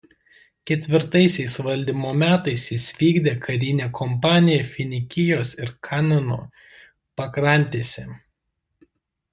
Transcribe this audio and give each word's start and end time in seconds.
Ketvirtaisiais 0.69 1.57
valdymo 1.67 2.13
metais 2.21 2.63
jis 2.71 2.87
vykdė 3.01 3.35
karinę 3.45 3.89
kampaniją 4.01 4.65
Finikijos 4.73 5.55
ir 5.65 5.73
Kanaano 5.91 6.41
pakrantėse. 7.23 8.11